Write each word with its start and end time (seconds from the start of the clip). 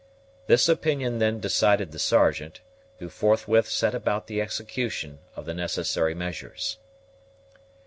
This 0.47 0.67
opinion 0.67 1.19
then 1.19 1.39
decided 1.39 1.91
the 1.91 1.99
Sergeant, 1.99 2.59
who 2.97 3.07
forthwith 3.07 3.67
set 3.69 3.93
about 3.93 4.25
the 4.25 4.41
execution 4.41 5.19
of 5.35 5.45
the 5.45 5.53
necessary 5.53 6.15
measures. 6.15 6.79